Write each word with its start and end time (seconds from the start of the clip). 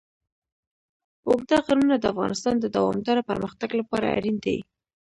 اوږده 1.27 1.57
غرونه 1.65 1.95
د 1.99 2.05
افغانستان 2.13 2.55
د 2.59 2.65
دوامداره 2.75 3.21
پرمختګ 3.29 3.69
لپاره 3.79 4.05
اړین 4.17 4.37
دي. 4.45 4.57